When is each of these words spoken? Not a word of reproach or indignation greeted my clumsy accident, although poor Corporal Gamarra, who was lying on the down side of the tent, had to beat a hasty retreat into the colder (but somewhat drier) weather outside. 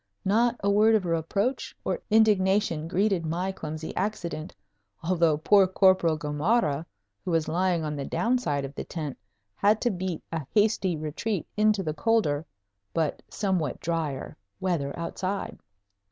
Not 0.25 0.55
a 0.63 0.69
word 0.71 0.95
of 0.95 1.05
reproach 1.05 1.75
or 1.85 2.01
indignation 2.09 2.87
greeted 2.87 3.23
my 3.23 3.51
clumsy 3.51 3.95
accident, 3.95 4.51
although 5.03 5.37
poor 5.37 5.67
Corporal 5.67 6.17
Gamarra, 6.17 6.87
who 7.23 7.29
was 7.29 7.47
lying 7.47 7.83
on 7.83 7.95
the 7.95 8.03
down 8.05 8.39
side 8.39 8.65
of 8.65 8.73
the 8.73 8.83
tent, 8.83 9.15
had 9.53 9.79
to 9.81 9.91
beat 9.91 10.23
a 10.31 10.47
hasty 10.55 10.97
retreat 10.97 11.45
into 11.55 11.83
the 11.83 11.93
colder 11.93 12.47
(but 12.95 13.21
somewhat 13.29 13.79
drier) 13.79 14.35
weather 14.59 14.91
outside. 14.97 15.59